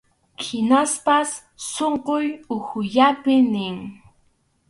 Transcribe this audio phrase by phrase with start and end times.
[0.43, 1.29] Hinaspas
[1.71, 3.77] sunqun ukhullapi nin.